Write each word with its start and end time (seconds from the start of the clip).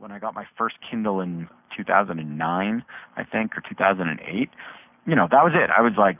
when 0.00 0.10
I 0.10 0.18
got 0.18 0.34
my 0.34 0.46
first 0.56 0.76
Kindle 0.90 1.20
in 1.20 1.46
2009, 1.76 2.84
I 3.16 3.24
think, 3.24 3.52
or 3.56 3.62
2008, 3.68 4.48
you 5.06 5.14
know, 5.14 5.28
that 5.30 5.44
was 5.44 5.52
it. 5.54 5.68
I 5.76 5.82
was 5.82 5.92
like, 5.98 6.16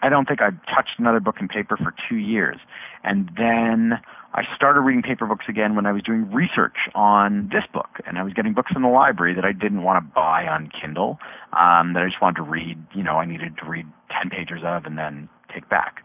I 0.00 0.08
don't 0.08 0.26
think 0.26 0.40
I 0.40 0.48
touched 0.74 0.98
another 0.98 1.20
book 1.20 1.36
in 1.38 1.48
paper 1.48 1.76
for 1.76 1.94
two 2.08 2.16
years. 2.16 2.56
And 3.04 3.30
then 3.36 4.00
I 4.32 4.44
started 4.56 4.80
reading 4.80 5.02
paper 5.02 5.26
books 5.26 5.44
again 5.46 5.76
when 5.76 5.84
I 5.84 5.92
was 5.92 6.02
doing 6.02 6.32
research 6.32 6.88
on 6.94 7.50
this 7.52 7.64
book. 7.70 8.00
And 8.06 8.18
I 8.18 8.22
was 8.22 8.32
getting 8.32 8.54
books 8.54 8.72
in 8.74 8.80
the 8.80 8.88
library 8.88 9.34
that 9.34 9.44
I 9.44 9.52
didn't 9.52 9.82
want 9.82 10.02
to 10.02 10.14
buy 10.14 10.46
on 10.46 10.70
Kindle, 10.72 11.18
um, 11.52 11.92
that 11.92 12.02
I 12.02 12.06
just 12.08 12.22
wanted 12.22 12.36
to 12.36 12.42
read, 12.42 12.78
you 12.94 13.02
know, 13.02 13.16
I 13.16 13.26
needed 13.26 13.58
to 13.58 13.68
read 13.68 13.86
10 14.18 14.30
pages 14.30 14.64
of 14.64 14.86
and 14.86 14.96
then 14.96 15.28
take 15.52 15.68
back. 15.68 16.00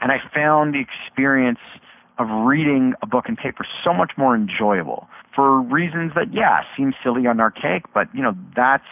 And 0.00 0.10
I 0.10 0.18
found 0.34 0.74
the 0.74 0.82
experience 0.82 1.60
of 2.18 2.26
reading 2.46 2.94
a 3.00 3.06
book 3.06 3.26
in 3.28 3.36
paper 3.36 3.64
so 3.84 3.94
much 3.94 4.12
more 4.16 4.34
enjoyable 4.34 5.08
for 5.34 5.60
reasons 5.60 6.12
that, 6.16 6.34
yeah, 6.34 6.62
seem 6.76 6.92
silly 7.02 7.26
and 7.26 7.40
archaic, 7.40 7.84
but, 7.94 8.08
you 8.12 8.22
know, 8.22 8.32
that's 8.56 8.82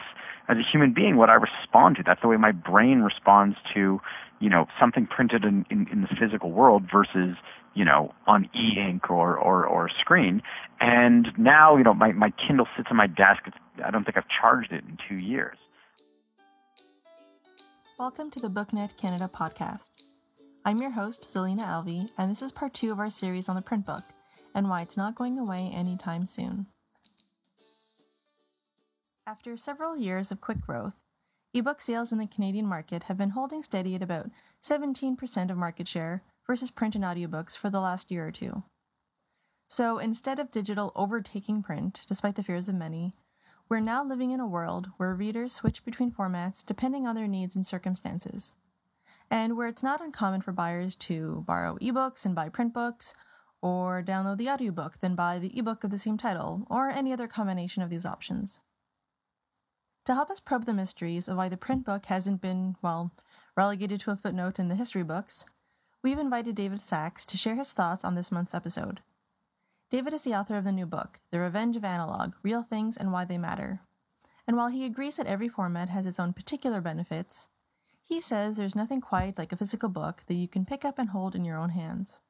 as 0.48 0.56
a 0.58 0.62
human 0.62 0.94
being 0.94 1.16
what 1.16 1.28
I 1.28 1.34
respond 1.34 1.96
to. 1.96 2.04
That's 2.06 2.22
the 2.22 2.28
way 2.28 2.36
my 2.36 2.52
brain 2.52 3.00
responds 3.00 3.56
to, 3.74 4.00
you 4.38 4.48
know, 4.48 4.66
something 4.78 5.06
printed 5.08 5.44
in, 5.44 5.66
in, 5.70 5.88
in 5.90 6.02
the 6.02 6.08
physical 6.20 6.52
world 6.52 6.84
versus, 6.90 7.36
you 7.74 7.84
know, 7.84 8.14
on 8.28 8.48
e-ink 8.54 9.10
or, 9.10 9.36
or, 9.36 9.66
or 9.66 9.90
screen. 10.00 10.40
And 10.80 11.28
now, 11.36 11.76
you 11.76 11.82
know, 11.82 11.94
my, 11.94 12.12
my 12.12 12.32
Kindle 12.46 12.68
sits 12.76 12.88
on 12.92 12.96
my 12.96 13.08
desk. 13.08 13.42
It's, 13.46 13.56
I 13.84 13.90
don't 13.90 14.04
think 14.04 14.16
I've 14.16 14.28
charged 14.40 14.70
it 14.72 14.84
in 14.84 14.98
two 15.08 15.16
years. 15.16 15.58
Welcome 17.98 18.30
to 18.30 18.40
the 18.40 18.48
BookNet 18.48 18.96
Canada 19.00 19.28
podcast. 19.34 20.15
I'm 20.66 20.78
your 20.78 20.90
host, 20.90 21.22
Zalina 21.22 21.60
Alvi, 21.60 22.10
and 22.18 22.28
this 22.28 22.42
is 22.42 22.50
part 22.50 22.74
two 22.74 22.90
of 22.90 22.98
our 22.98 23.08
series 23.08 23.48
on 23.48 23.54
the 23.54 23.62
print 23.62 23.86
book 23.86 24.02
and 24.52 24.68
why 24.68 24.82
it's 24.82 24.96
not 24.96 25.14
going 25.14 25.38
away 25.38 25.70
anytime 25.72 26.26
soon. 26.26 26.66
After 29.28 29.56
several 29.56 29.96
years 29.96 30.32
of 30.32 30.40
quick 30.40 30.60
growth, 30.60 30.98
ebook 31.54 31.80
sales 31.80 32.10
in 32.10 32.18
the 32.18 32.26
Canadian 32.26 32.66
market 32.66 33.04
have 33.04 33.16
been 33.16 33.30
holding 33.30 33.62
steady 33.62 33.94
at 33.94 34.02
about 34.02 34.28
17% 34.60 35.50
of 35.52 35.56
market 35.56 35.86
share 35.86 36.24
versus 36.48 36.72
print 36.72 36.96
and 36.96 37.04
audiobooks 37.04 37.56
for 37.56 37.70
the 37.70 37.80
last 37.80 38.10
year 38.10 38.26
or 38.26 38.32
two. 38.32 38.64
So 39.68 39.98
instead 39.98 40.40
of 40.40 40.50
digital 40.50 40.90
overtaking 40.96 41.62
print, 41.62 42.00
despite 42.08 42.34
the 42.34 42.42
fears 42.42 42.68
of 42.68 42.74
many, 42.74 43.14
we're 43.68 43.78
now 43.78 44.02
living 44.02 44.32
in 44.32 44.40
a 44.40 44.48
world 44.48 44.88
where 44.96 45.14
readers 45.14 45.52
switch 45.52 45.84
between 45.84 46.10
formats 46.10 46.66
depending 46.66 47.06
on 47.06 47.14
their 47.14 47.28
needs 47.28 47.54
and 47.54 47.64
circumstances, 47.64 48.54
and 49.30 49.56
where 49.56 49.68
it's 49.68 49.82
not 49.82 50.00
uncommon 50.00 50.40
for 50.40 50.52
buyers 50.52 50.94
to 50.96 51.44
borrow 51.46 51.76
ebooks 51.78 52.24
and 52.24 52.34
buy 52.34 52.48
print 52.48 52.72
books, 52.72 53.14
or 53.62 54.02
download 54.02 54.38
the 54.38 54.48
audiobook, 54.48 55.00
then 55.00 55.14
buy 55.14 55.38
the 55.38 55.58
ebook 55.58 55.82
of 55.82 55.90
the 55.90 55.98
same 55.98 56.16
title, 56.16 56.66
or 56.70 56.88
any 56.88 57.12
other 57.12 57.26
combination 57.26 57.82
of 57.82 57.90
these 57.90 58.06
options. 58.06 58.60
To 60.04 60.14
help 60.14 60.30
us 60.30 60.38
probe 60.38 60.66
the 60.66 60.72
mysteries 60.72 61.28
of 61.28 61.36
why 61.36 61.48
the 61.48 61.56
print 61.56 61.84
book 61.84 62.06
hasn't 62.06 62.40
been, 62.40 62.76
well, 62.80 63.12
relegated 63.56 63.98
to 64.00 64.12
a 64.12 64.16
footnote 64.16 64.58
in 64.58 64.68
the 64.68 64.76
history 64.76 65.02
books, 65.02 65.46
we've 66.02 66.18
invited 66.18 66.54
David 66.54 66.80
Sax 66.80 67.26
to 67.26 67.36
share 67.36 67.56
his 67.56 67.72
thoughts 67.72 68.04
on 68.04 68.14
this 68.14 68.30
month's 68.30 68.54
episode. 68.54 69.00
David 69.90 70.12
is 70.12 70.22
the 70.22 70.34
author 70.34 70.56
of 70.56 70.64
the 70.64 70.72
new 70.72 70.86
book, 70.86 71.20
The 71.32 71.40
Revenge 71.40 71.76
of 71.76 71.84
Analog 71.84 72.34
Real 72.42 72.62
Things 72.62 72.96
and 72.96 73.12
Why 73.12 73.24
They 73.24 73.38
Matter. 73.38 73.80
And 74.46 74.56
while 74.56 74.68
he 74.68 74.84
agrees 74.84 75.16
that 75.16 75.26
every 75.26 75.48
format 75.48 75.88
has 75.88 76.06
its 76.06 76.20
own 76.20 76.32
particular 76.32 76.80
benefits, 76.80 77.48
he 78.06 78.20
says 78.20 78.56
there's 78.56 78.76
nothing 78.76 79.00
quite 79.00 79.38
like 79.38 79.52
a 79.52 79.56
physical 79.56 79.88
book 79.88 80.22
that 80.26 80.34
you 80.34 80.48
can 80.48 80.64
pick 80.64 80.84
up 80.84 80.98
and 80.98 81.10
hold 81.10 81.34
in 81.34 81.44
your 81.44 81.58
own 81.58 81.70
hands. 81.70 82.22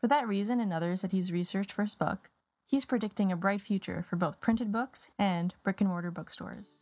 For 0.00 0.08
that 0.08 0.28
reason 0.28 0.60
and 0.60 0.72
others 0.72 1.02
that 1.02 1.12
he's 1.12 1.32
researched 1.32 1.72
for 1.72 1.82
his 1.82 1.94
book, 1.94 2.30
He's 2.68 2.84
predicting 2.84 3.30
a 3.30 3.36
bright 3.36 3.60
future 3.60 4.02
for 4.02 4.16
both 4.16 4.40
printed 4.40 4.72
books 4.72 5.12
and 5.20 5.54
brick 5.62 5.80
and 5.80 5.88
mortar 5.88 6.10
bookstores. 6.10 6.80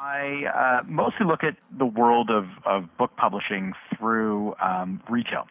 I 0.00 0.44
uh, 0.46 0.86
mostly 0.86 1.26
look 1.26 1.42
at 1.42 1.56
the 1.76 1.86
world 1.86 2.30
of, 2.30 2.44
of 2.64 2.84
book 2.96 3.10
publishing 3.16 3.72
through 3.96 4.54
um, 4.62 5.02
retail. 5.10 5.46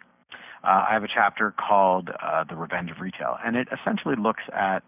Uh, 0.64 0.86
I 0.90 0.94
have 0.94 1.04
a 1.04 1.10
chapter 1.14 1.52
called 1.52 2.10
uh, 2.10 2.46
The 2.46 2.56
Revenge 2.56 2.90
of 2.92 3.02
Retail, 3.02 3.38
and 3.44 3.58
it 3.58 3.68
essentially 3.78 4.16
looks 4.16 4.44
at 4.54 4.84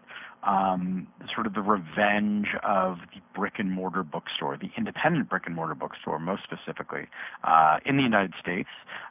um, 0.46 1.06
sort 1.34 1.46
of 1.46 1.54
the 1.54 1.60
revenge 1.60 2.46
of 2.62 2.98
the 3.12 3.20
brick 3.34 3.54
and 3.58 3.70
mortar 3.70 4.02
bookstore, 4.02 4.56
the 4.56 4.70
independent 4.76 5.28
brick 5.28 5.42
and 5.46 5.54
mortar 5.54 5.74
bookstore, 5.74 6.18
most 6.18 6.42
specifically 6.44 7.06
uh, 7.44 7.78
in 7.84 7.96
the 7.96 8.02
United 8.02 8.32
States, 8.40 8.68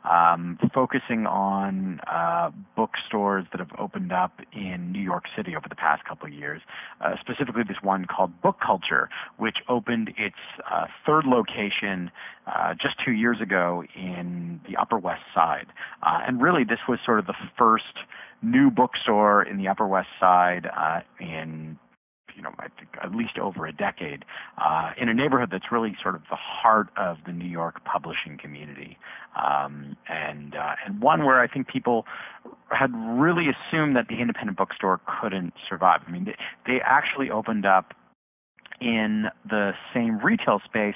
um, 0.09 0.57
focusing 0.73 1.25
on 1.25 1.99
uh, 2.07 2.51
bookstores 2.75 3.45
that 3.51 3.59
have 3.59 3.71
opened 3.77 4.11
up 4.11 4.39
in 4.53 4.91
New 4.91 5.01
York 5.01 5.25
City 5.35 5.55
over 5.55 5.67
the 5.67 5.75
past 5.75 6.03
couple 6.05 6.27
of 6.27 6.33
years. 6.33 6.61
Uh, 7.01 7.15
specifically, 7.19 7.63
this 7.67 7.77
one 7.81 8.05
called 8.05 8.41
Book 8.41 8.57
Culture, 8.65 9.09
which 9.37 9.57
opened 9.67 10.13
its 10.17 10.35
uh, 10.71 10.85
third 11.05 11.25
location 11.25 12.11
uh, 12.47 12.73
just 12.73 12.95
two 13.03 13.11
years 13.11 13.41
ago 13.41 13.83
in 13.95 14.61
the 14.69 14.77
Upper 14.77 14.97
West 14.97 15.23
Side, 15.33 15.67
uh, 16.03 16.19
and 16.27 16.41
really 16.41 16.63
this 16.63 16.79
was 16.87 16.99
sort 17.05 17.19
of 17.19 17.25
the 17.25 17.33
first 17.57 17.83
new 18.45 18.69
bookstore 18.69 19.43
in 19.43 19.57
the 19.57 19.67
Upper 19.67 19.87
West 19.87 20.09
Side 20.19 20.67
uh, 20.75 21.01
in 21.19 21.77
you 22.35 22.41
know, 22.41 22.51
I 22.59 22.67
think 22.77 22.89
at 23.01 23.15
least 23.15 23.37
over 23.39 23.65
a 23.65 23.71
decade, 23.71 24.25
uh, 24.57 24.91
in 24.97 25.09
a 25.09 25.13
neighborhood 25.13 25.49
that's 25.51 25.71
really 25.71 25.95
sort 26.01 26.15
of 26.15 26.21
the 26.29 26.35
heart 26.35 26.89
of 26.97 27.17
the 27.25 27.31
New 27.31 27.47
York 27.47 27.83
publishing 27.85 28.37
community, 28.37 28.97
um, 29.35 29.95
and 30.09 30.55
uh, 30.55 30.75
and 30.85 31.01
one 31.01 31.25
where 31.25 31.39
I 31.39 31.47
think 31.47 31.67
people 31.67 32.05
had 32.69 32.91
really 32.93 33.45
assumed 33.47 33.95
that 33.95 34.07
the 34.09 34.19
independent 34.19 34.57
bookstore 34.57 34.99
couldn't 35.21 35.53
survive. 35.67 36.01
I 36.07 36.11
mean, 36.11 36.25
they, 36.25 36.35
they 36.65 36.79
actually 36.83 37.29
opened 37.31 37.65
up 37.65 37.93
in 38.81 39.27
the 39.47 39.71
same 39.93 40.19
retail 40.19 40.59
space 40.65 40.95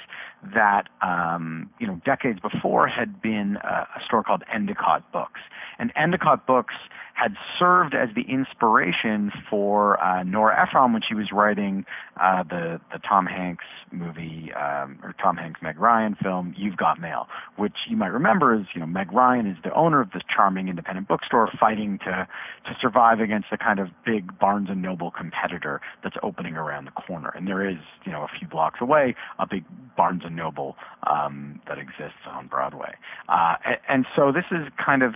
that 0.54 0.88
um, 1.02 1.70
you 1.80 1.88
know 1.88 2.02
decades 2.06 2.40
before 2.40 2.88
had 2.88 3.22
been 3.22 3.58
a, 3.64 3.88
a 3.96 4.04
store 4.06 4.24
called 4.24 4.44
Endicott 4.54 5.09
Books, 5.12 5.40
and 5.78 5.92
Endicott 5.96 6.46
Books 6.46 6.76
had 7.19 7.35
served 7.57 7.94
as 7.94 8.09
the 8.16 8.22
inspiration 8.31 9.31
for 9.50 10.02
uh, 10.02 10.24
Nora 10.24 10.62
Ephron 10.62 10.94
when 10.94 11.02
she 11.07 11.16
was 11.16 11.28
writing 11.34 11.85
uh, 12.22 12.44
the 12.44 12.80
the 12.94 13.00
Tom 13.00 13.25
Hanks 13.25 13.66
movie 13.91 14.52
um, 14.53 15.00
or 15.03 15.13
Tom 15.22 15.35
Hanks 15.35 15.59
Meg 15.62 15.78
Ryan 15.79 16.16
film 16.22 16.53
You've 16.58 16.78
Got 16.78 17.00
Mail, 17.00 17.28
which 17.58 17.75
you 17.90 17.97
might 17.97 18.13
remember 18.13 18.53
is 18.56 18.68
you 18.74 18.79
know 18.79 18.85
Meg 18.85 19.12
Ryan 19.12 19.47
is 19.47 19.58
the 19.63 19.74
owner 19.74 20.00
of 20.00 20.12
this 20.12 20.24
charming 20.34 20.69
independent 20.69 21.08
bookstore 21.08 21.50
fighting 21.59 22.00
to 22.06 22.28
to 22.66 22.78
survive 22.81 23.19
against 23.19 23.47
the 23.52 23.58
kind 23.58 23.79
of 23.79 23.90
big 24.06 24.38
Barnes 24.40 24.69
and 24.69 24.81
Noble 24.81 25.12
competitor 25.12 25.81
that's 26.03 26.18
opening 26.24 26.56
around 26.56 26.85
the 26.85 26.91
corner, 26.91 27.34
and 27.35 27.47
there 27.47 27.68
is 27.68 27.78
you 28.06 28.12
know 28.12 28.24
a 28.24 28.29
few 28.40 28.47
blocks 28.47 28.79
away 28.81 29.16
a 29.40 29.47
big 29.47 29.66
Barnes 29.97 30.22
and 30.24 30.35
Noble 30.35 30.78
um, 31.03 31.59
that 31.68 31.78
exists 31.78 32.24
on 32.29 32.47
Broadway, 32.47 32.96
uh, 33.28 33.56
and, 33.66 33.78
and 33.90 34.06
so 34.16 34.31
this 34.31 34.46
is 34.52 34.68
kind 34.84 35.03
of 35.03 35.16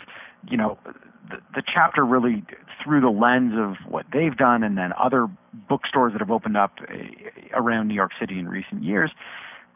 you 0.50 0.58
know, 0.58 0.78
the, 1.30 1.64
chapter 1.74 2.06
really 2.06 2.44
through 2.84 3.02
the 3.02 3.10
lens 3.10 3.54
of 3.58 3.76
what 3.92 4.06
they've 4.12 4.36
done 4.36 4.64
and 4.64 4.78
then 4.78 4.92
other 5.02 5.28
bookstores 5.70 6.14
that 6.14 6.20
have 6.20 6.32
opened 6.32 6.58
up 6.58 6.74
eh, 6.90 7.30
around 7.54 7.88
New 7.88 7.94
York 7.94 8.12
City 8.20 8.40
in 8.40 8.48
recent 8.48 8.84
years 8.84 9.12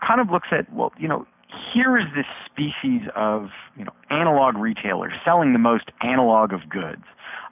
kind 0.05 0.21
of 0.21 0.29
looks 0.29 0.49
at, 0.51 0.71
well, 0.73 0.91
you 0.99 1.07
know, 1.07 1.25
here 1.73 1.97
is 1.97 2.05
this 2.15 2.25
species 2.45 3.07
of, 3.15 3.49
you 3.77 3.85
know, 3.85 3.93
analog 4.09 4.57
retailers 4.57 5.13
selling 5.23 5.53
the 5.53 5.59
most 5.59 5.91
analog 6.01 6.53
of 6.53 6.67
goods 6.69 7.03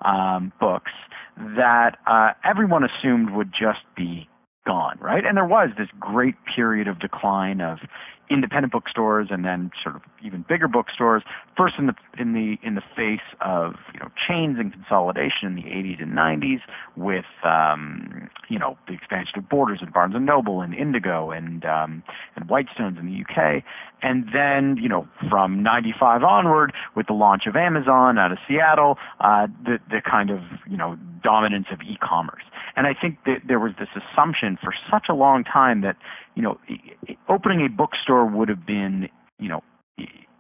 um, 0.04 0.52
books 0.60 0.92
that 1.38 1.98
uh, 2.08 2.32
everyone 2.44 2.84
assumed 2.84 3.32
would 3.32 3.52
just 3.52 3.82
be 3.96 4.28
gone, 4.66 4.98
right? 5.00 5.26
And 5.26 5.38
there 5.38 5.46
was 5.46 5.70
this 5.78 5.88
great 6.00 6.36
period 6.56 6.88
of 6.88 7.00
decline 7.00 7.62
of 7.62 7.80
independent 8.30 8.72
bookstores 8.72 9.28
and 9.30 9.46
then 9.46 9.72
sort 9.84 9.96
of 9.96 10.02
even 10.24 10.44
bigger 10.48 10.68
bookstores 10.68 11.24
first 11.56 11.76
in 11.78 11.88
the 11.88 11.94
in 12.18 12.34
the 12.34 12.58
in 12.64 12.76
the 12.76 12.82
face 12.96 13.26
of 13.42 13.76
you 13.94 14.00
know 14.00 14.10
chains 14.28 14.58
and 14.60 14.74
consolidation 14.74 15.48
in 15.48 15.56
the 15.56 15.64
80s 15.64 16.02
and 16.02 16.12
90s 16.14 16.62
with 16.96 17.26
um, 17.44 18.30
you 18.50 18.58
know 18.58 18.78
the 18.88 18.94
expansion 18.94 19.38
of 19.38 19.50
Borders 19.50 19.80
and 19.82 19.94
Barnes 19.94 20.16
and 20.16 20.26
Noble 20.26 20.62
and 20.62 20.74
Indigo 20.74 21.32
and 21.32 21.66
um, 21.66 22.04
and 22.36 22.48
Waterstones 22.48 23.00
in 23.00 23.06
the 23.06 23.22
UK 23.22 23.64
and 24.02 24.26
then 24.34 24.78
you 24.82 24.90
know 24.90 25.08
from 25.30 25.62
95 25.62 26.24
onward 26.24 26.74
with 26.96 27.08
the 27.08 27.14
launch 27.14 27.44
of 27.48 27.56
Amazon 27.56 28.18
out 28.18 28.32
of 28.32 28.38
Seattle 28.48 28.98
uh, 29.20 29.48
the 29.64 29.80
the 29.90 30.02
kind 30.02 30.30
of 30.30 30.42
you 30.70 30.78
know 30.78 30.98
dominance 31.24 31.68
of 31.72 31.82
e-commerce 31.82 32.44
and 32.76 32.88
I 32.88 32.94
think 33.00 33.20
that 33.26 33.42
there 33.48 33.60
was 33.60 33.74
this 33.80 33.90
assumption 33.96 34.58
for 34.62 34.74
such 34.92 35.06
a 35.10 35.14
long 35.14 35.44
time 35.44 35.82
that, 35.82 35.96
you 36.36 36.42
know, 36.42 36.60
opening 37.30 37.66
a 37.66 37.70
bookstore 37.70 38.26
would 38.26 38.50
have 38.50 38.66
been, 38.66 39.10
you 39.40 39.50
know, 39.50 39.64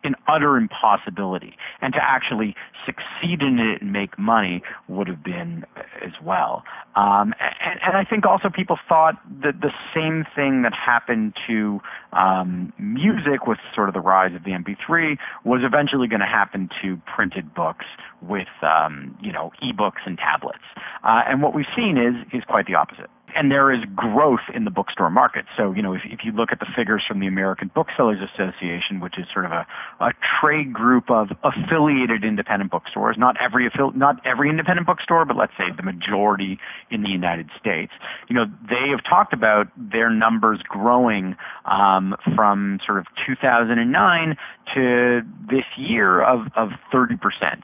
an 0.05 0.15
utter 0.27 0.57
impossibility. 0.57 1.55
And 1.81 1.93
to 1.93 1.99
actually 2.01 2.55
succeed 2.85 3.41
in 3.41 3.59
it 3.59 3.81
and 3.81 3.91
make 3.91 4.17
money 4.17 4.61
would 4.87 5.07
have 5.07 5.23
been 5.23 5.65
as 6.05 6.13
well. 6.23 6.63
Um, 6.95 7.33
and, 7.39 7.79
and, 7.85 7.97
I 7.97 8.05
think 8.07 8.25
also 8.25 8.49
people 8.49 8.77
thought 8.87 9.15
that 9.43 9.59
the 9.59 9.71
same 9.93 10.25
thing 10.35 10.61
that 10.61 10.73
happened 10.73 11.33
to 11.47 11.81
um, 12.13 12.71
music 12.79 13.47
with 13.47 13.57
sort 13.73 13.89
of 13.89 13.93
the 13.93 14.01
rise 14.01 14.33
of 14.33 14.43
the 14.43 14.51
MP3 14.51 15.17
was 15.43 15.61
eventually 15.63 16.07
going 16.07 16.21
to 16.21 16.25
happen 16.25 16.69
to 16.81 17.01
printed 17.13 17.53
books 17.53 17.85
with 18.21 18.47
um, 18.61 19.17
you 19.21 19.31
know 19.31 19.51
ebooks 19.61 20.05
and 20.05 20.17
tablets. 20.17 20.63
Uh, 21.03 21.23
and 21.27 21.41
what 21.41 21.53
we've 21.53 21.65
seen 21.75 21.97
is 21.97 22.15
is 22.33 22.43
quite 22.47 22.65
the 22.65 22.75
opposite 22.75 23.09
and 23.35 23.51
there 23.51 23.71
is 23.71 23.81
growth 23.95 24.47
in 24.53 24.63
the 24.63 24.71
bookstore 24.71 25.09
market. 25.09 25.45
So, 25.57 25.73
you 25.73 25.81
know, 25.81 25.93
if, 25.93 26.01
if 26.05 26.19
you 26.23 26.31
look 26.31 26.49
at 26.51 26.59
the 26.59 26.67
figures 26.75 27.03
from 27.07 27.19
the 27.19 27.27
American 27.27 27.69
Booksellers 27.75 28.19
Association, 28.23 29.01
which 29.01 29.19
is 29.19 29.25
sort 29.33 29.45
of 29.45 29.51
a, 29.51 29.67
a 29.99 30.11
trade 30.41 30.73
group 30.73 31.11
of 31.11 31.27
affiliated 31.43 32.23
independent 32.23 32.71
bookstores, 32.71 33.17
not 33.19 33.35
every 33.43 33.69
not 33.95 34.25
every 34.25 34.49
independent 34.49 34.87
bookstore, 34.87 35.25
but 35.25 35.35
let's 35.35 35.51
say 35.57 35.65
the 35.75 35.83
majority 35.83 36.57
in 36.89 37.03
the 37.03 37.09
United 37.09 37.49
States, 37.59 37.91
you 38.29 38.35
know, 38.35 38.45
they 38.69 38.89
have 38.89 39.03
talked 39.03 39.33
about 39.33 39.67
their 39.77 40.09
numbers 40.09 40.61
growing 40.67 41.35
um, 41.65 42.15
from 42.35 42.79
sort 42.85 42.99
of 42.99 43.05
2009 43.27 44.37
to 44.73 45.21
this 45.49 45.65
year 45.77 46.23
of, 46.23 46.47
of 46.55 46.69
30%. 46.93 47.19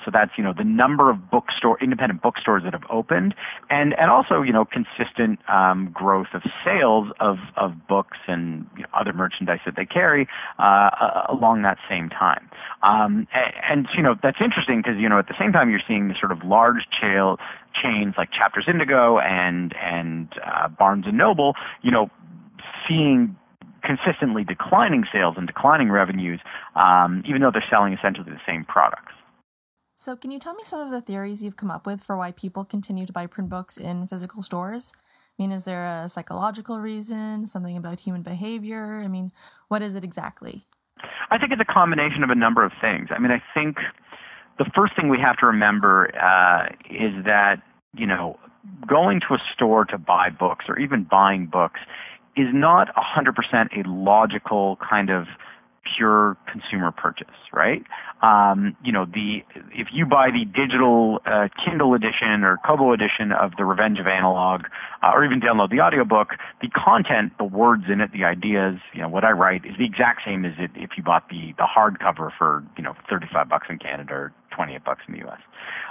So 0.06 0.12
that's, 0.12 0.32
you 0.38 0.44
know, 0.44 0.54
the 0.56 0.64
number 0.64 1.10
of 1.10 1.32
bookstore, 1.32 1.78
independent 1.82 2.22
bookstores 2.22 2.64
that 2.64 2.74
have 2.74 2.84
opened 2.90 3.34
and, 3.70 3.94
and 3.98 4.12
also, 4.12 4.42
you 4.42 4.54
know, 4.54 4.66
consistent 4.66 5.40
um, 5.48 5.61
growth 5.94 6.28
of 6.34 6.42
sales 6.63 7.08
of, 7.19 7.38
of 7.58 7.72
books 7.88 8.18
and 8.28 8.66
you 8.75 8.84
know, 8.84 8.90
other 8.94 9.13
merchandise 9.13 9.60
that 9.66 9.75
they 9.75 9.86
carry 9.86 10.28
uh, 10.60 10.90
along 11.30 11.62
that 11.63 11.78
same 11.90 12.10
time. 12.10 12.50
Um, 12.84 13.28
and, 13.34 13.54
and, 13.69 13.88
you 13.96 14.04
know, 14.04 14.16
that's 14.22 14.40
interesting 14.44 14.81
because, 14.84 15.00
you 15.00 15.10
know, 15.10 15.19
at 15.19 15.28
the 15.28 15.36
same 15.40 15.52
time 15.52 15.69
you're 15.69 15.86
seeing 15.88 16.08
the 16.08 16.16
sort 16.19 16.31
of 16.31 16.40
large 16.44 16.88
chain, 17.00 17.36
chains 17.81 18.16
like 18.18 18.30
Chapters 18.31 18.66
Indigo 18.68 19.19
and, 19.19 19.74
and 19.81 20.34
uh, 20.46 20.68
Barnes 20.68 21.06
and 21.08 21.18
Noble, 21.18 21.54
you 21.81 21.92
know, 21.92 22.10
seeing 22.88 23.36
consistently 23.84 24.44
declining 24.44 25.04
sales 25.12 25.36
and 25.38 25.48
declining 25.48 25.90
revenues, 25.90 26.40
um, 26.75 27.24
even 27.28 27.42
though 27.42 27.52
they're 27.52 27.66
selling 27.69 27.94
essentially 27.94 28.30
the 28.30 28.42
same 28.46 28.63
products. 28.66 29.13
So, 29.96 30.16
can 30.16 30.31
you 30.31 30.40
tell 30.40 30.56
me 30.56 30.63
some 30.63 30.80
of 30.80 30.90
the 30.90 31.02
theories 31.02 31.44
you've 31.44 31.58
come 31.58 31.69
up 31.69 31.86
with 31.86 32.02
for 32.02 32.18
why 32.18 32.31
people 32.31 32.66
continue 32.66 33.06
to 33.06 33.13
buy 33.13 33.28
print 33.28 33.50
books 33.50 33.78
in 33.78 34.08
physical 34.08 34.42
stores? 34.42 34.94
I 35.42 35.44
mean, 35.44 35.54
is 35.54 35.64
there 35.64 35.88
a 35.88 36.08
psychological 36.08 36.80
reason, 36.80 37.48
something 37.48 37.76
about 37.76 38.00
human 38.00 38.22
behavior? 38.22 39.02
I 39.04 39.08
mean, 39.08 39.32
what 39.70 39.82
is 39.82 39.96
it 39.96 40.04
exactly? 40.04 40.62
I 41.32 41.40
think 41.40 41.52
it's 41.52 41.60
a 41.60 41.74
combination 41.74 42.24
of 42.24 42.30
a 42.30 42.36
number 42.36 42.64
of 42.64 42.72
things. 42.80 43.08
I 43.10 43.18
mean, 43.18 43.32
I 43.32 43.42
think 43.52 43.78
the 44.60 44.66
first 44.76 44.96
thing 44.96 45.10
we 45.10 45.18
have 45.18 45.38
to 45.38 45.48
remember 45.48 46.12
uh, 46.16 46.68
is 46.92 47.26
that, 47.26 47.56
you 47.96 48.06
know, 48.06 48.38
going 48.86 49.20
to 49.22 49.34
a 49.34 49.40
store 49.56 49.84
to 49.86 49.98
buy 49.98 50.30
books 50.30 50.66
or 50.68 50.78
even 50.78 51.08
buying 51.10 51.48
books 51.48 51.80
is 52.38 52.50
not 52.54 52.90
100% 52.96 53.34
a 53.84 53.90
logical 53.90 54.78
kind 54.88 55.10
of 55.10 55.26
pure 55.98 56.38
consumer 56.51 56.92
purchase, 56.92 57.28
right? 57.54 57.83
Um, 58.22 58.75
you 58.83 58.92
know, 58.92 59.06
the 59.06 59.39
if 59.74 59.88
you 59.92 60.06
buy 60.06 60.30
the 60.31 60.45
digital 60.45 61.19
uh, 61.25 61.48
Kindle 61.63 61.94
edition 61.94 62.44
or 62.44 62.57
Kobo 62.66 62.94
edition 62.94 63.31
of 63.31 63.51
The 63.57 63.66
Revenge 63.66 64.00
of 64.00 64.07
Analog, 64.07 64.66
uh, 65.01 65.12
or 65.13 65.25
even 65.25 65.42
download 65.42 65.72
the 65.72 65.80
audiobook, 65.80 66.30
the 66.62 66.69
content, 66.69 67.33
the 67.38 67.44
words 67.44 67.86
in 67.92 68.01
it, 68.01 68.12
the 68.12 68.24
ideas, 68.24 68.80
you 68.94 69.01
know, 69.01 69.10
what 69.10 69.24
I 69.24 69.31
write 69.31 69.66
is 69.66 69.78
the 69.78 69.86
exact 69.86 70.22
same 70.25 70.45
as 70.45 70.54
it 70.60 70.72
if 70.75 70.92
you 70.98 71.04
bought 71.04 71.30
the 71.30 71.54
the 71.57 71.66
hardcover 71.66 72.30
for 72.38 72.63
you 72.77 72.84
know 72.84 72.94
35 73.10 73.50
bucks 73.50 73.68
in 73.69 73.80
Canada 73.80 74.13
or 74.13 74.34
28 74.51 74.83
bucks 74.83 75.01
in 75.07 75.13
the 75.13 75.19
U.S. 75.21 75.39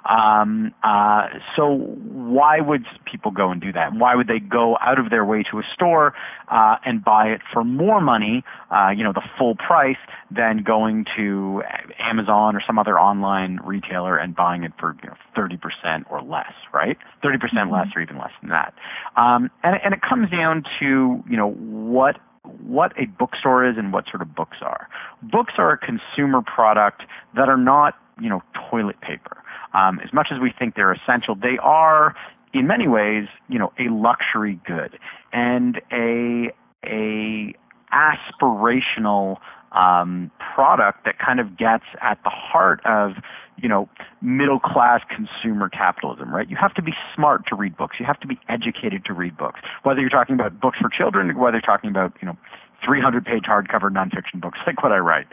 Um, 0.08 0.72
uh, 0.82 1.28
so 1.56 1.74
why 1.74 2.60
would 2.60 2.84
people 3.10 3.30
go 3.30 3.50
and 3.50 3.60
do 3.60 3.72
that? 3.72 3.94
Why 3.94 4.14
would 4.14 4.28
they 4.28 4.38
go 4.38 4.76
out 4.80 4.98
of 4.98 5.10
their 5.10 5.24
way 5.24 5.42
to 5.50 5.58
a 5.58 5.62
store 5.74 6.14
uh, 6.48 6.76
and 6.84 7.04
buy 7.04 7.26
it 7.26 7.40
for 7.52 7.64
more 7.64 8.00
money, 8.00 8.42
uh, 8.70 8.90
you 8.90 9.04
know, 9.04 9.12
the 9.12 9.22
full 9.38 9.56
price, 9.56 9.96
than 10.30 10.62
going 10.62 11.04
to 11.16 11.62
Amazon 11.98 12.56
or 12.56 12.62
some 12.66 12.78
other 12.78 12.98
online 12.98 13.58
retailer 13.64 14.16
and 14.16 14.34
buying 14.34 14.64
it 14.64 14.72
for 14.78 14.96
you 15.02 15.08
know, 15.08 15.16
30% 15.36 16.10
or 16.10 16.22
less, 16.22 16.52
right? 16.72 16.96
30% 17.22 17.36
mm-hmm. 17.38 17.72
less 17.72 17.86
or 17.94 18.02
even 18.02 18.18
less 18.18 18.32
than 18.40 18.50
that. 18.50 18.74
Um, 19.16 19.50
and, 19.62 19.76
and 19.84 19.94
it 19.94 20.00
comes 20.08 20.30
down 20.30 20.64
to, 20.80 21.22
you 21.28 21.36
know, 21.36 21.50
what 21.50 22.16
what 22.62 22.92
a 22.98 23.06
bookstore 23.06 23.68
is 23.68 23.76
and 23.76 23.92
what 23.92 24.04
sort 24.10 24.22
of 24.22 24.34
books 24.34 24.58
are. 24.62 24.88
Books 25.22 25.54
are 25.58 25.72
a 25.72 25.78
consumer 25.78 26.40
product 26.42 27.02
that 27.36 27.48
are 27.48 27.58
not 27.58 27.94
you 28.20 28.28
know, 28.28 28.43
toilet 28.70 29.00
paper. 29.00 29.38
Um, 29.75 30.00
as 30.05 30.12
much 30.12 30.28
as 30.32 30.40
we 30.40 30.52
think 30.56 30.75
they're 30.75 30.93
essential, 30.93 31.34
they 31.34 31.58
are, 31.62 32.14
in 32.52 32.67
many 32.67 32.88
ways, 32.88 33.26
you 33.49 33.58
know, 33.58 33.72
a 33.78 33.88
luxury 33.90 34.58
good 34.67 34.99
and 35.32 35.81
a 35.93 36.52
a 36.84 37.55
aspirational 37.93 39.38
um, 39.72 40.31
product 40.55 41.05
that 41.05 41.19
kind 41.19 41.38
of 41.38 41.56
gets 41.56 41.84
at 42.00 42.19
the 42.25 42.31
heart 42.31 42.81
of 42.84 43.12
you 43.56 43.69
know 43.69 43.88
middle 44.22 44.58
class 44.58 45.00
consumer 45.08 45.69
capitalism 45.69 46.34
right? 46.34 46.49
You 46.50 46.56
have 46.56 46.75
to 46.75 46.82
be 46.82 46.93
smart 47.14 47.46
to 47.49 47.55
read 47.55 47.76
books. 47.76 47.96
You 48.00 48.06
have 48.06 48.19
to 48.20 48.26
be 48.26 48.38
educated 48.49 49.05
to 49.05 49.12
read 49.12 49.37
books. 49.37 49.61
Whether 49.82 50.00
you're 50.00 50.11
talking 50.11 50.34
about 50.34 50.61
books 50.61 50.78
for 50.81 50.88
children 50.88 51.37
whether 51.38 51.56
you're 51.56 51.62
talking 51.62 51.90
about 51.90 52.14
you 52.20 52.26
know 52.26 52.37
300 52.84 53.25
page 53.25 53.44
hardcover 53.44 53.90
nonfiction 53.90 54.40
books 54.40 54.58
like 54.67 54.82
what 54.82 54.93
i 54.93 54.99
write. 54.99 55.26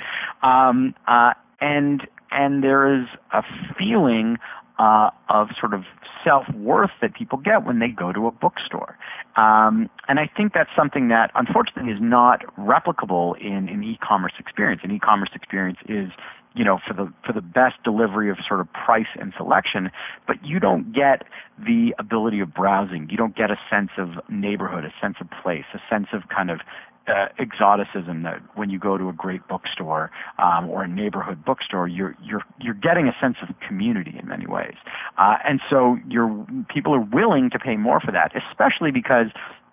Um, 0.44 0.94
uh, 1.07 1.34
and 1.60 2.07
and 2.31 2.63
there 2.63 3.01
is 3.01 3.07
a 3.33 3.44
feeling 3.77 4.38
uh, 4.79 5.09
of 5.29 5.50
sort 5.59 5.74
of 5.74 5.83
self 6.24 6.45
worth 6.56 6.91
that 7.01 7.15
people 7.15 7.38
get 7.38 7.65
when 7.65 7.79
they 7.79 7.88
go 7.88 8.12
to 8.12 8.27
a 8.27 8.31
bookstore. 8.31 8.97
Um, 9.35 9.89
and 10.07 10.19
I 10.19 10.29
think 10.35 10.53
that's 10.53 10.69
something 10.75 11.07
that 11.09 11.31
unfortunately 11.35 11.91
is 11.91 12.00
not 12.01 12.44
replicable 12.57 13.39
in 13.39 13.69
an 13.69 13.83
e 13.83 13.97
commerce 14.01 14.33
experience. 14.39 14.81
An 14.83 14.91
e 14.91 15.00
commerce 15.00 15.29
experience 15.33 15.79
is 15.88 16.09
you 16.57 16.65
know 16.65 16.79
for 16.85 16.94
the 16.94 17.13
for 17.25 17.33
the 17.33 17.41
best 17.41 17.75
delivery 17.83 18.29
of 18.29 18.38
sort 18.47 18.59
of 18.59 18.68
price 18.74 19.07
and 19.19 19.31
selection 19.38 19.91
but 20.25 20.38
you 20.44 20.59
don't 20.59 20.91
get 20.91 21.24
the 21.59 21.94
ability 22.00 22.39
of 22.39 22.53
browsing 22.53 23.07
you 23.12 23.18
don't 23.18 23.35
get 23.35 23.51
a 23.51 23.57
sense 23.69 23.91
of 23.97 24.09
neighborhood 24.29 24.83
a 24.83 24.91
sense 25.00 25.18
of 25.21 25.27
place 25.44 25.65
a 25.75 25.79
sense 25.89 26.07
of 26.13 26.24
kind 26.29 26.50
of 26.50 26.59
uh, 27.07 27.27
exoticism 27.39 28.24
that 28.24 28.42
when 28.56 28.69
you 28.69 28.80
go 28.80 28.98
to 28.98 29.09
a 29.09 29.13
great 29.13 29.48
bookstore 29.48 30.12
um, 30.39 30.69
or 30.69 30.83
a 30.83 30.88
neighborhood 30.88 31.44
bookstore, 31.45 31.88
you're 31.88 32.15
you're 32.24 32.44
you're 32.59 32.74
getting 32.74 33.07
a 33.07 33.15
sense 33.21 33.38
of 33.42 33.56
community 33.65 34.15
in 34.19 34.27
many 34.27 34.45
ways, 34.45 34.75
uh, 35.18 35.38
and 35.44 35.62
so 35.69 35.98
you're 36.07 36.45
people 36.69 36.94
are 36.94 37.06
willing 37.13 37.50
to 37.50 37.59
pay 37.59 37.77
more 37.77 38.00
for 38.00 38.12
that, 38.12 38.31
especially 38.36 38.92
because 38.92 39.27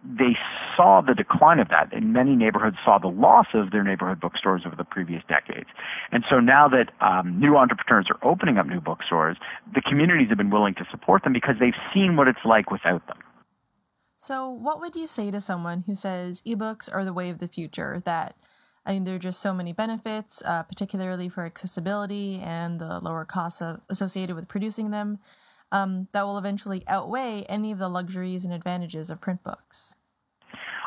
they 0.05 0.37
saw 0.77 1.01
the 1.01 1.15
decline 1.15 1.59
of 1.59 1.69
that. 1.71 1.93
And 1.93 2.13
many 2.13 2.37
neighborhoods 2.37 2.77
saw 2.85 2.99
the 2.99 3.09
loss 3.09 3.47
of 3.55 3.71
their 3.71 3.83
neighborhood 3.83 4.21
bookstores 4.21 4.63
over 4.67 4.77
the 4.77 4.85
previous 4.85 5.23
decades. 5.29 5.69
And 6.13 6.25
so 6.29 6.41
now 6.41 6.69
that 6.69 6.93
um, 7.01 7.41
new 7.41 7.57
entrepreneurs 7.57 8.09
are 8.11 8.29
opening 8.29 8.59
up 8.59 8.67
new 8.67 8.81
bookstores, 8.81 9.39
the 9.75 9.81
communities 9.81 10.29
have 10.29 10.39
been 10.39 10.51
willing 10.51 10.75
to 10.75 10.87
support 10.91 11.25
them 11.25 11.33
because 11.33 11.57
they've 11.59 11.73
seen 11.95 12.17
what 12.17 12.29
it's 12.29 12.45
like 12.45 12.71
without 12.71 13.07
them. 13.07 13.17
So, 14.25 14.49
what 14.49 14.81
would 14.81 14.97
you 14.97 15.07
say 15.07 15.31
to 15.31 15.39
someone 15.39 15.83
who 15.83 15.95
says 15.95 16.41
ebooks 16.47 16.89
are 16.91 17.05
the 17.05 17.13
way 17.13 17.29
of 17.29 17.41
the 17.41 17.47
future? 17.47 18.01
That 18.07 18.35
I 18.87 18.95
mean, 18.95 19.05
there 19.05 19.17
are 19.17 19.19
just 19.19 19.39
so 19.39 19.53
many 19.53 19.75
benefits, 19.75 20.43
uh, 20.47 20.63
particularly 20.63 21.29
for 21.29 21.45
accessibility 21.45 22.41
and 22.41 22.81
the 22.81 23.01
lower 23.01 23.27
costs 23.27 23.61
of, 23.61 23.83
associated 23.91 24.35
with 24.35 24.49
producing 24.49 24.93
them, 24.93 25.19
um, 25.73 26.09
that 26.13 26.25
will 26.25 26.39
eventually 26.39 26.85
outweigh 26.89 27.45
any 27.51 27.71
of 27.71 27.79
the 27.79 27.91
luxuries 27.91 28.47
and 28.47 28.55
advantages 28.55 29.11
of 29.11 29.21
print 29.21 29.45
books. 29.45 29.95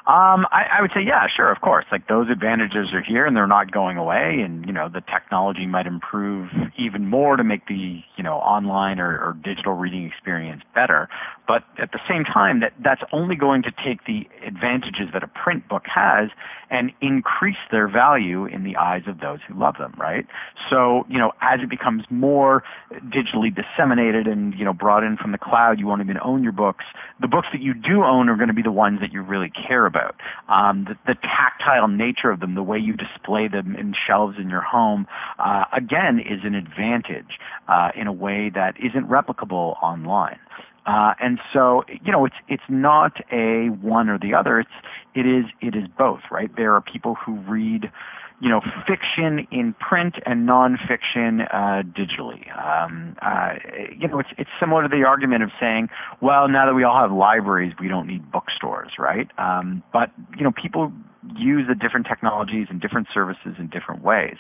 Um, 0.07 0.47
I, 0.53 0.79
I 0.79 0.81
would 0.81 0.91
say, 0.95 1.01
yeah, 1.05 1.27
sure, 1.27 1.51
of 1.51 1.59
course. 1.59 1.83
Like 1.91 2.07
those 2.07 2.29
advantages 2.31 2.93
are 2.93 3.03
here 3.03 3.25
and 3.25 3.35
they're 3.35 3.45
not 3.45 3.73
going 3.73 3.97
away. 3.97 4.39
And, 4.41 4.65
you 4.65 4.71
know, 4.71 4.87
the 4.87 5.01
technology 5.01 5.65
might 5.65 5.85
improve 5.85 6.47
even 6.79 7.07
more 7.07 7.35
to 7.35 7.43
make 7.43 7.67
the, 7.67 7.99
you 8.15 8.23
know, 8.23 8.35
online 8.35 9.01
or, 9.01 9.19
or 9.19 9.35
digital 9.43 9.73
reading 9.73 10.05
experience 10.05 10.61
better. 10.73 11.09
But 11.45 11.63
at 11.77 11.91
the 11.91 11.99
same 12.07 12.23
time, 12.23 12.61
that, 12.61 12.71
that's 12.81 13.01
only 13.11 13.35
going 13.35 13.63
to 13.63 13.71
take 13.83 14.05
the 14.05 14.23
advantages 14.47 15.11
that 15.11 15.23
a 15.23 15.27
print 15.27 15.67
book 15.67 15.83
has 15.93 16.29
and 16.69 16.91
increase 17.01 17.59
their 17.69 17.89
value 17.89 18.45
in 18.45 18.63
the 18.63 18.77
eyes 18.77 19.03
of 19.07 19.19
those 19.19 19.39
who 19.45 19.59
love 19.59 19.75
them, 19.77 19.93
right? 19.97 20.25
So, 20.69 21.05
you 21.09 21.19
know, 21.19 21.33
as 21.41 21.59
it 21.61 21.69
becomes 21.69 22.03
more 22.09 22.63
digitally 23.11 23.51
disseminated 23.53 24.25
and, 24.25 24.53
you 24.53 24.63
know, 24.63 24.73
brought 24.73 25.03
in 25.03 25.17
from 25.17 25.33
the 25.33 25.37
cloud, 25.37 25.79
you 25.79 25.87
won't 25.87 26.01
even 26.01 26.17
own 26.23 26.43
your 26.43 26.53
books. 26.53 26.85
The 27.19 27.27
books 27.27 27.47
that 27.51 27.61
you 27.61 27.73
do 27.73 28.03
own 28.03 28.29
are 28.29 28.37
going 28.37 28.47
to 28.47 28.53
be 28.53 28.61
the 28.61 28.71
ones 28.71 28.99
that 29.01 29.11
you 29.11 29.21
really 29.21 29.51
care 29.67 29.85
about 29.85 29.96
about. 29.97 30.15
Um, 30.49 30.85
the, 30.85 30.95
the, 31.05 31.15
tactile 31.21 31.87
nature 31.87 32.31
of 32.31 32.39
them, 32.39 32.55
the 32.55 32.63
way 32.63 32.77
you 32.77 32.93
display 32.93 33.47
them 33.47 33.75
in 33.75 33.93
shelves 34.07 34.37
in 34.39 34.49
your 34.49 34.61
home, 34.61 35.07
uh, 35.39 35.65
again, 35.75 36.19
is 36.19 36.41
an 36.43 36.55
advantage 36.55 37.39
uh, 37.67 37.89
in 37.95 38.07
a 38.07 38.13
way 38.13 38.49
that 38.53 38.75
isn't 38.79 39.09
replicable 39.09 39.81
online. 39.81 40.39
Uh, 40.85 41.13
and 41.19 41.39
so, 41.51 41.83
you 41.89 42.11
know, 42.13 42.23
it's 42.23 42.35
it's 42.47 42.63
not 42.69 43.17
a 43.31 43.67
one 43.81 44.07
or 44.07 44.17
the 44.17 44.33
other. 44.33 44.59
It's 44.59 44.69
it 45.15 45.25
is 45.25 45.45
it 45.61 45.75
is 45.75 45.83
both, 45.97 46.21
right? 46.31 46.49
There 46.55 46.73
are 46.75 46.81
people 46.81 47.15
who 47.15 47.35
read 47.41 47.91
you 48.39 48.49
know, 48.49 48.61
fiction 48.87 49.47
in 49.51 49.73
print 49.79 50.15
and 50.25 50.47
nonfiction 50.47 51.47
uh, 51.51 51.81
digitally. 51.83 52.45
Um, 52.55 53.15
uh, 53.21 53.55
you 53.97 54.07
know, 54.07 54.19
it's 54.19 54.29
it's 54.37 54.49
similar 54.59 54.83
to 54.83 54.89
the 54.89 55.03
argument 55.05 55.43
of 55.43 55.49
saying, 55.59 55.89
well, 56.21 56.47
now 56.47 56.65
that 56.67 56.75
we 56.75 56.83
all 56.83 56.99
have 56.99 57.11
libraries, 57.11 57.73
we 57.79 57.87
don't 57.87 58.07
need 58.07 58.31
bookstores, 58.31 58.91
right? 58.99 59.27
Um, 59.39 59.81
but 59.91 60.11
you 60.37 60.43
know, 60.43 60.51
people 60.51 60.91
use 61.35 61.65
the 61.67 61.75
different 61.75 62.05
technologies 62.07 62.67
and 62.69 62.79
different 62.79 63.07
services 63.13 63.55
in 63.57 63.67
different 63.67 64.03
ways. 64.03 64.35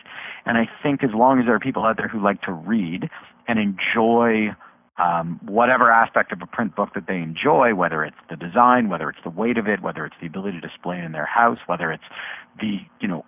And 0.45 0.57
I 0.57 0.69
think 0.83 1.03
as 1.03 1.09
long 1.13 1.39
as 1.39 1.45
there 1.45 1.55
are 1.55 1.59
people 1.59 1.83
out 1.83 1.97
there 1.97 2.07
who 2.07 2.21
like 2.21 2.41
to 2.43 2.51
read 2.51 3.09
and 3.47 3.59
enjoy 3.59 4.55
um, 4.97 5.39
whatever 5.43 5.91
aspect 5.91 6.31
of 6.31 6.41
a 6.41 6.47
print 6.47 6.75
book 6.75 6.89
that 6.95 7.05
they 7.07 7.17
enjoy, 7.17 7.75
whether 7.75 8.03
it's 8.03 8.17
the 8.29 8.35
design, 8.35 8.89
whether 8.89 9.09
it's 9.09 9.19
the 9.23 9.29
weight 9.29 9.57
of 9.57 9.67
it, 9.67 9.81
whether 9.81 10.05
it's 10.05 10.15
the 10.19 10.27
ability 10.27 10.59
to 10.59 10.67
display 10.67 10.97
it 10.97 11.03
in 11.03 11.11
their 11.11 11.25
house, 11.25 11.59
whether 11.67 11.91
it's 11.91 12.03
the 12.59 12.79
you 12.99 13.07
know 13.07 13.23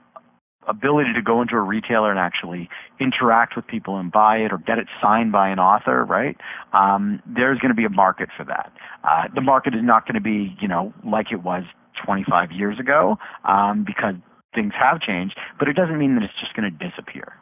ability 0.70 1.14
to 1.14 1.22
go 1.22 1.42
into 1.42 1.56
a 1.56 1.62
retailer 1.62 2.12
and 2.12 2.20
actually 2.20 2.70
interact 3.00 3.56
with 3.56 3.66
people 3.68 3.98
and 3.98 4.12
buy 4.12 4.38
it 4.38 4.54
or 4.54 4.58
get 4.60 4.78
it 4.78 4.88
signed 5.02 5.32
by 5.32 5.50
an 5.50 5.60
author, 5.60 6.06
right? 6.06 6.38
Um, 6.74 7.22
there's 7.26 7.60
going 7.60 7.70
to 7.70 7.76
be 7.76 7.86
a 7.86 7.90
market 7.90 8.30
for 8.38 8.46
that. 8.46 8.72
Uh, 9.04 9.24
the 9.34 9.42
market 9.42 9.74
is 9.74 9.82
not 9.84 10.06
going 10.06 10.16
to 10.16 10.22
be, 10.22 10.56
you 10.62 10.68
know, 10.68 10.94
like 11.04 11.32
it 11.32 11.44
was 11.44 11.64
25 12.06 12.52
years 12.52 12.80
ago 12.80 13.18
um, 13.46 13.84
because 13.86 14.16
things 14.56 14.74
have 14.80 15.02
changed, 15.02 15.38
but 15.58 15.68
it 15.68 15.74
doesn't 15.74 15.98
mean 15.98 16.16
that 16.16 16.24
it's 16.24 16.40
just 16.40 16.56
going 16.56 16.72
to 16.72 16.90
disappear. 16.90 17.34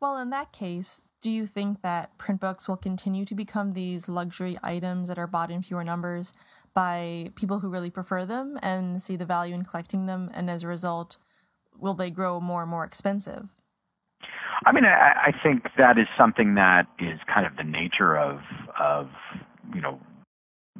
Well, 0.00 0.18
in 0.18 0.30
that 0.30 0.52
case, 0.52 1.02
do 1.22 1.30
you 1.30 1.46
think 1.46 1.82
that 1.82 2.16
print 2.16 2.40
books 2.40 2.68
will 2.68 2.78
continue 2.78 3.26
to 3.26 3.34
become 3.34 3.72
these 3.72 4.08
luxury 4.08 4.56
items 4.62 5.08
that 5.08 5.18
are 5.18 5.26
bought 5.26 5.50
in 5.50 5.60
fewer 5.60 5.84
numbers 5.84 6.32
by 6.72 7.30
people 7.34 7.58
who 7.58 7.68
really 7.68 7.90
prefer 7.90 8.24
them 8.24 8.58
and 8.62 9.02
see 9.02 9.16
the 9.16 9.26
value 9.26 9.54
in 9.54 9.64
collecting 9.64 10.06
them, 10.06 10.30
and 10.32 10.48
as 10.48 10.62
a 10.62 10.68
result, 10.68 11.18
will 11.78 11.94
they 11.94 12.10
grow 12.10 12.40
more 12.40 12.62
and 12.62 12.70
more 12.70 12.84
expensive? 12.84 13.48
I 14.66 14.72
mean, 14.72 14.84
I, 14.84 15.28
I 15.28 15.32
think 15.42 15.64
that 15.78 15.98
is 15.98 16.06
something 16.18 16.54
that 16.54 16.86
is 16.98 17.18
kind 17.32 17.46
of 17.46 17.56
the 17.56 17.64
nature 17.64 18.16
of 18.18 18.40
of 18.78 19.08
you 19.74 19.80
know 19.80 19.98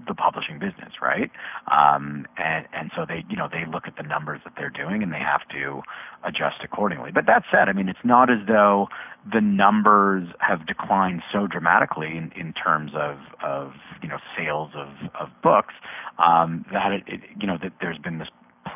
the 0.07 0.15
publishing 0.15 0.59
business, 0.59 0.95
right? 1.03 1.31
Um, 1.71 2.27
and 2.37 2.67
and 2.73 2.91
so 2.97 3.05
they 3.07 3.25
you 3.29 3.37
know 3.37 3.49
they 3.51 3.65
look 3.71 3.85
at 3.87 3.97
the 3.97 4.03
numbers 4.03 4.41
that 4.45 4.55
they're 4.57 4.71
doing 4.71 5.03
and 5.03 5.13
they 5.13 5.19
have 5.19 5.47
to 5.51 5.83
adjust 6.25 6.63
accordingly. 6.63 7.11
But 7.13 7.27
that 7.27 7.45
said, 7.51 7.69
I 7.69 7.73
mean 7.73 7.89
it's 7.89 8.05
not 8.05 8.31
as 8.31 8.47
though 8.47 8.89
the 9.31 9.41
numbers 9.41 10.29
have 10.41 10.67
declined 10.67 11.23
so 11.33 11.47
dramatically 11.47 12.17
in, 12.17 12.33
in 12.37 12.53
terms 12.53 12.93
of 12.95 13.19
of 13.43 13.73
you 14.03 14.09
know 14.09 14.19
sales 14.37 14.71
of 14.75 14.89
of 15.19 15.29
books 15.43 15.75
um, 16.19 16.65
that 16.73 16.93
it, 16.93 17.03
it 17.07 17.21
you 17.41 17.47
know 17.47 17.59
that 17.63 17.73
there's 17.81 17.99
been 17.99 18.19
this 18.19 18.29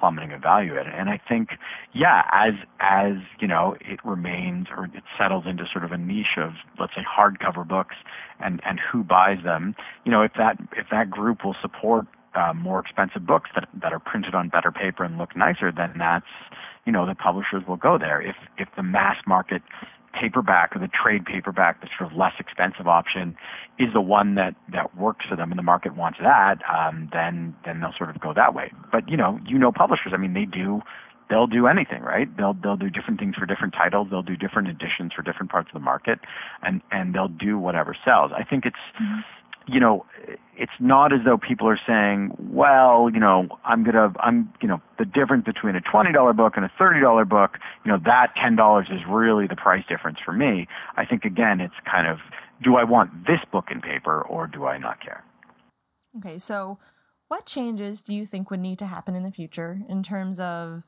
plummeting 0.05 0.33
of 0.33 0.43
value 0.43 0.79
at 0.79 0.87
it. 0.87 0.93
And 0.95 1.09
I 1.09 1.19
think, 1.27 1.51
yeah, 1.95 2.23
as 2.31 2.53
as 2.81 3.15
you 3.41 3.49
know, 3.49 3.75
it 3.81 4.01
remains 4.05 4.67
or 4.71 4.85
it 4.85 5.03
settles 5.19 5.45
into 5.47 5.65
sort 5.73 5.85
of 5.85 5.93
a 5.93 5.99
niche 5.99 6.37
of 6.37 6.53
let's 6.79 6.93
say 6.95 7.03
hardcover 7.03 7.67
books 7.67 7.97
and 8.41 8.61
and 8.67 8.79
who 8.79 9.03
buys 9.03 9.39
them. 9.43 9.75
You 10.05 10.13
know, 10.13 10.23
if 10.23 10.33
that 10.37 10.59
if 10.77 10.87
that 10.91 11.11
group 11.11 11.45
will 11.45 11.57
support 11.63 12.07
uh, 12.35 12.53
more 12.53 12.81
expensive 12.81 13.27
books 13.27 13.51
that 13.55 13.69
that 13.81 13.93
are 13.95 13.99
printed 13.99 14.35
on 14.35 14.51
better 14.51 14.71
paper 14.71 15.05
and 15.05 15.17
look 15.17 15.35
nicer, 15.35 15.73
then 15.73 15.95
that's 15.99 16.27
you 16.85 16.93
know 16.93 17.07
the 17.07 17.15
publishers 17.15 17.63
will 17.67 17.77
go 17.77 17.97
there. 17.99 18.21
If 18.21 18.37
if 18.59 18.69
the 18.77 18.83
mass 18.83 19.17
market 19.27 19.63
paperback 20.21 20.75
or 20.75 20.78
the 20.78 20.88
trade 20.88 21.25
paperback, 21.25 21.80
the 21.80 21.88
sort 21.99 22.11
of 22.11 22.16
less 22.16 22.33
expensive 22.38 22.87
option, 22.87 23.37
is 23.78 23.88
the 23.92 24.00
one 24.00 24.35
that 24.37 24.54
that 24.73 24.97
works 24.97 25.25
for 25.28 25.37
them, 25.37 25.50
and 25.50 25.59
the 25.59 25.62
market 25.64 25.97
wants 25.97 26.18
that, 26.23 26.59
um, 26.71 27.09
then 27.12 27.54
then 27.64 27.80
they'll 27.80 27.94
sort 27.97 28.11
of 28.11 28.21
go 28.21 28.33
that 28.35 28.54
way. 28.54 28.73
But 28.92 29.09
you 29.09 29.16
know, 29.16 29.38
you 29.47 29.59
know, 29.59 29.73
publishers. 29.73 30.12
I 30.14 30.16
mean, 30.16 30.35
they 30.35 30.44
do. 30.44 30.80
They'll 31.30 31.47
do 31.47 31.66
anything, 31.66 32.02
right? 32.02 32.28
They'll 32.37 32.54
they'll 32.54 32.76
do 32.76 32.90
different 32.90 33.18
things 33.18 33.35
for 33.37 33.47
different 33.47 33.73
titles. 33.75 34.09
They'll 34.11 34.23
do 34.23 34.37
different 34.37 34.68
editions 34.68 35.12
for 35.16 35.23
different 35.23 35.50
parts 35.50 35.68
of 35.71 35.75
the 35.75 35.85
market, 35.85 36.21
and 36.62 36.83
and 36.90 37.14
they'll 37.14 37.28
do 37.28 37.59
whatever 37.59 37.97
sells. 38.04 38.30
I 38.37 38.44
think 38.44 38.66
it's 38.66 38.76
mm-hmm 39.00 39.21
you 39.66 39.80
know, 39.80 40.04
it's 40.56 40.73
not 40.78 41.12
as 41.12 41.21
though 41.25 41.38
people 41.38 41.68
are 41.68 41.80
saying, 41.87 42.37
well, 42.38 43.11
you 43.12 43.18
know, 43.18 43.49
I'm 43.64 43.83
gonna, 43.85 44.12
I'm, 44.21 44.52
you 44.61 44.68
know, 44.68 44.80
the 44.99 45.04
difference 45.04 45.44
between 45.44 45.75
a 45.75 45.80
twenty 45.80 46.12
dollar 46.12 46.33
book 46.33 46.54
and 46.56 46.64
a 46.64 46.71
thirty 46.78 47.00
dollar 47.00 47.25
book, 47.25 47.59
you 47.85 47.90
know, 47.90 47.99
that 48.04 48.33
ten 48.40 48.56
dollars 48.56 48.88
is 48.90 49.00
really 49.09 49.47
the 49.47 49.56
price 49.56 49.85
difference 49.88 50.18
for 50.25 50.33
me. 50.33 50.68
I 50.97 51.04
think 51.04 51.25
again, 51.25 51.61
it's 51.61 51.75
kind 51.90 52.06
of, 52.06 52.18
do 52.62 52.76
I 52.76 52.85
want 52.85 53.26
this 53.26 53.40
book 53.50 53.66
in 53.71 53.80
paper 53.80 54.23
or 54.23 54.47
do 54.47 54.66
I 54.66 54.78
not 54.78 55.00
care? 55.00 55.25
Okay, 56.18 56.38
so 56.38 56.78
what 57.28 57.47
changes 57.47 58.00
do 58.00 58.14
you 58.14 58.26
think 58.26 58.50
would 58.50 58.61
need 58.61 58.78
to 58.78 58.87
happen 58.87 59.16
in 59.16 59.23
the 59.23 59.33
future 59.33 59.80
in 59.88 60.02
terms 60.02 60.38
of 60.38 60.85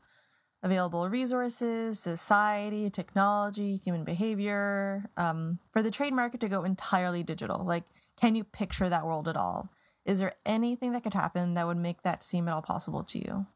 available 0.63 1.09
resources, 1.09 1.99
society, 1.99 2.91
technology, 2.91 3.77
human 3.77 4.05
behavior, 4.05 5.11
um, 5.17 5.59
for 5.73 5.83
the 5.83 5.91
trade 5.91 6.13
market 6.13 6.41
to 6.41 6.49
go 6.49 6.63
entirely 6.63 7.23
digital? 7.23 7.65
Like, 7.65 7.85
can 8.21 8.35
you 8.35 8.45
picture 8.45 8.89
that 8.89 9.07
world 9.07 9.29
at 9.29 9.37
all? 9.37 9.69
Is 10.05 10.21
there 10.21 10.35
anything 10.45 10.93
that 10.93 11.03
could 11.03 11.15
happen 11.15 11.55
that 11.55 11.67
would 11.67 11.77
make 11.77 12.03
that 12.03 12.23
seem 12.23 12.49
at 12.49 12.55
all 12.55 12.63
possible 12.63 13.03
to 13.05 13.19
you? 13.19 13.47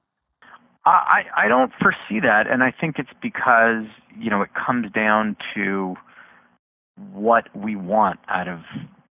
I, 0.85 1.25
I 1.37 1.49
don't 1.49 1.73
foresee 1.81 2.21
that, 2.23 2.47
and 2.51 2.63
I 2.63 2.73
think 2.79 2.97
it's 2.99 3.11
because 3.21 3.85
you 4.19 4.31
know 4.31 4.41
it 4.43 4.51
comes 4.55 4.91
down 4.93 5.37
to 5.55 5.95
what 7.13 7.55
we 7.55 7.77
want 7.77 8.19
out 8.29 8.49
of 8.49 8.61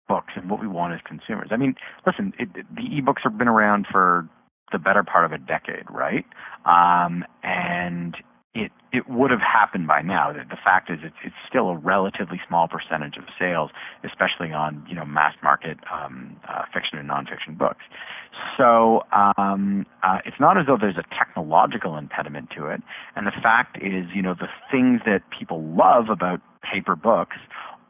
books 0.07 0.33
and 0.35 0.49
what 0.49 0.59
we 0.59 0.67
want 0.67 0.93
as 0.93 0.99
consumers. 1.05 1.49
I 1.51 1.57
mean, 1.57 1.75
listen, 2.05 2.33
it, 2.39 2.49
the 2.53 2.81
ebooks 2.81 3.21
have 3.23 3.37
been 3.37 3.47
around 3.47 3.85
for 3.91 4.27
the 4.71 4.79
better 4.79 5.03
part 5.03 5.25
of 5.25 5.31
a 5.31 5.37
decade, 5.37 5.85
right? 5.89 6.25
Um, 6.65 7.23
and 7.43 8.15
it 8.55 8.71
it 8.91 9.07
would 9.07 9.29
have 9.29 9.41
happened 9.41 9.85
by 9.85 10.01
now. 10.01 10.33
The, 10.33 10.57
fact 10.63 10.89
is, 10.89 10.99
it's 11.03 11.15
it's 11.23 11.35
still 11.47 11.69
a 11.69 11.77
relatively 11.77 12.41
small 12.47 12.67
percentage 12.67 13.17
of 13.17 13.25
sales, 13.37 13.69
especially 14.03 14.51
on 14.51 14.83
you 14.89 14.95
know 14.95 15.05
mass 15.05 15.35
market 15.43 15.77
um, 15.91 16.35
uh, 16.47 16.63
fiction 16.73 16.97
and 16.97 17.07
nonfiction 17.09 17.57
books. 17.57 17.83
So 18.57 19.03
um, 19.11 19.85
uh, 20.03 20.19
it's 20.25 20.39
not 20.39 20.57
as 20.57 20.65
though 20.65 20.77
there's 20.79 20.97
a 20.97 21.05
technological 21.15 21.97
impediment 21.97 22.49
to 22.57 22.67
it. 22.67 22.81
And 23.15 23.27
the 23.27 23.31
fact 23.43 23.77
is, 23.77 24.05
you 24.13 24.21
know, 24.21 24.33
the 24.33 24.49
things 24.71 25.01
that 25.05 25.21
people 25.37 25.61
love 25.63 26.09
about 26.09 26.41
paper 26.63 26.95
books 26.95 27.37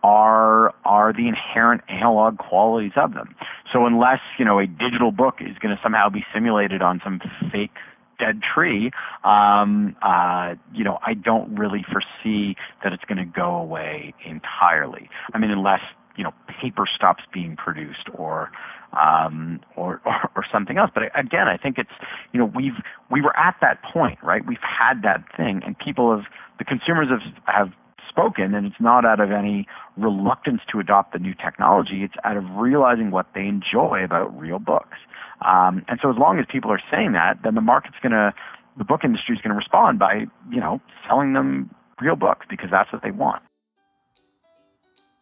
are 0.04 0.74
are 0.84 1.14
the 1.14 1.28
inherent 1.28 1.82
analog 1.88 2.38
qualities 2.38 2.94
of 2.98 3.14
them. 3.14 3.36
So 3.72 3.86
unless 3.86 4.20
you 4.38 4.44
know 4.44 4.60
a 4.60 4.68
digital 4.68 5.12
book 5.12 5.36
is 5.40 5.58
going 5.60 5.76
to 5.76 5.82
somehow 5.82 6.10
be 6.10 6.26
simulated 6.34 6.82
on 6.82 7.00
some 7.04 7.22
fake 7.52 7.76
dead 8.20 8.42
tree, 8.42 8.92
um, 9.24 9.96
uh, 10.02 10.56
you 10.74 10.84
know, 10.84 11.00
I 11.06 11.14
don't 11.14 11.56
really 11.56 11.86
foresee 11.92 12.56
that 12.84 12.94
it's 12.94 13.04
going 13.06 13.18
to 13.18 13.26
go 13.26 13.56
away 13.56 14.14
entirely. 14.26 15.10
I 15.34 15.38
mean, 15.38 15.52
unless 15.52 15.82
you 16.16 16.24
know 16.24 16.34
paper 16.62 16.84
stops 16.94 17.24
being 17.34 17.56
produced 17.56 18.10
or 18.14 18.52
um, 18.94 19.62
or, 19.76 20.02
or 20.06 20.30
or 20.36 20.46
something 20.52 20.78
else. 20.78 20.92
But 20.94 21.04
again, 21.18 21.48
I 21.48 21.58
think 21.58 21.78
it's 21.78 21.90
you 22.34 22.40
know 22.40 22.52
we've 22.54 22.78
we 23.10 23.22
were 23.22 23.36
at 23.38 23.56
that 23.62 23.82
point, 23.82 24.20
right? 24.22 24.46
We've 24.46 24.58
had 24.62 25.02
that 25.04 25.24
thing, 25.36 25.62
and 25.66 25.78
people 25.78 26.16
have 26.16 26.26
the 26.58 26.66
consumers 26.66 27.08
have 27.10 27.22
have 27.46 27.70
spoken, 28.10 28.54
and 28.54 28.66
it's 28.66 28.80
not 28.80 29.06
out 29.06 29.20
of 29.20 29.32
any 29.32 29.68
reluctance 29.98 30.62
to 30.72 30.80
adopt 30.80 31.14
the 31.14 31.20
new 31.20 31.34
technology. 31.34 32.04
It's 32.04 32.16
out 32.24 32.38
of 32.38 32.44
realizing 32.56 33.12
what 33.12 33.28
they 33.34 33.46
enjoy 33.46 34.04
about 34.04 34.38
real 34.38 34.60
books. 34.60 34.98
Um, 35.46 35.86
and 35.88 36.00
so 36.02 36.10
as 36.10 36.18
long 36.18 36.40
as 36.40 36.46
people 36.52 36.72
are 36.72 36.82
saying 36.92 37.14
that, 37.14 37.40
then 37.44 37.56
the 37.56 37.62
market's 37.62 37.96
going 38.02 38.12
to, 38.12 38.34
the 38.78 38.84
book 38.84 39.02
industry 39.04 39.36
is 39.36 39.42
going 39.42 39.52
to 39.52 39.58
respond 39.58 40.00
by, 40.00 40.26
you 40.50 40.60
know, 40.60 40.82
selling 41.08 41.34
them 41.34 41.74
real 42.02 42.16
books 42.16 42.46
because 42.50 42.70
that's 42.72 42.92
what 42.92 43.04
they 43.04 43.12
want. 43.12 43.42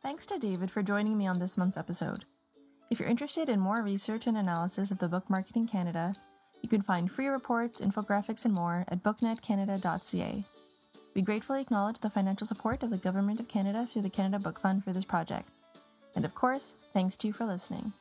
Thanks 0.02 0.26
to 0.28 0.40
David 0.40 0.72
for 0.72 0.82
joining 0.82 1.18
me 1.18 1.28
on 1.28 1.40
this 1.40 1.58
month's 1.58 1.78
episode. 1.78 2.24
If 2.90 3.00
you're 3.00 3.10
interested 3.10 3.50
in 3.50 3.60
more 3.60 3.84
research 3.84 4.28
and 4.28 4.38
analysis 4.38 4.92
of 4.92 5.00
the 5.00 5.10
book 5.10 5.30
market 5.30 5.56
in 5.56 5.68
Canada, 5.68 6.14
you 6.62 6.70
can 6.70 6.82
find 6.82 7.12
free 7.12 7.28
reports, 7.28 7.82
infographics, 7.82 8.46
and 8.46 8.56
more 8.56 8.86
at 8.88 9.04
booknetcanada.ca. 9.04 10.44
We 11.16 11.22
gratefully 11.22 11.62
acknowledge 11.62 12.00
the 12.00 12.10
financial 12.10 12.48
support 12.48 12.84
of 12.84 12.90
the 12.90 12.98
Government 12.98 13.40
of 13.40 13.48
Canada 13.48 13.86
through 13.86 14.04
the 14.04 14.10
Canada 14.10 14.40
Book 14.40 14.60
Fund 14.60 14.84
for 14.84 14.94
this 14.94 15.06
project. 15.06 15.48
And 16.16 16.26
of 16.26 16.36
course, 16.36 16.76
thanks 16.94 17.16
to 17.18 17.28
you 17.28 17.34
for 17.34 17.46
listening. 17.46 17.94